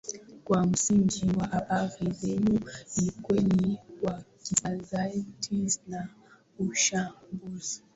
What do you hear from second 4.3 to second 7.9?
kisayansi na uchambuzi